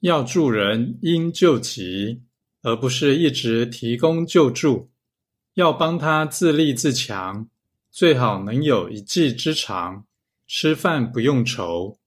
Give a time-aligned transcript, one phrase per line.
[0.00, 2.22] 要助人应救急
[2.62, 4.90] 而不是一直提供救助。
[5.56, 7.48] 要帮他自立自强
[7.90, 10.04] 最好能有一技之长
[10.46, 11.98] 吃饭不用愁。